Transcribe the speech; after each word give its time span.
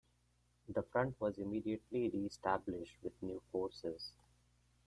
The 0.67 0.81
Front 0.81 1.21
was 1.21 1.37
immediately 1.37 2.09
re-established 2.09 2.97
with 3.03 3.13
new 3.21 3.39
forces. 3.51 4.13